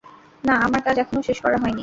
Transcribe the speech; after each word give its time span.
না, 0.43 0.53
আমার 0.65 0.81
কাজ 0.81 0.95
এখনো 0.97 1.19
শেষ 1.21 1.37
করা 1.41 1.57
হয়নি। 1.57 1.79